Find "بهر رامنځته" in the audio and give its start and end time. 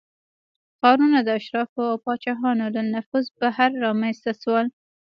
3.39-4.31